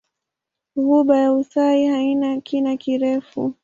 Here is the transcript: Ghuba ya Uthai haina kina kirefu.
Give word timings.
Ghuba 0.75 1.17
ya 1.17 1.33
Uthai 1.33 1.85
haina 1.87 2.41
kina 2.41 2.77
kirefu. 2.77 3.53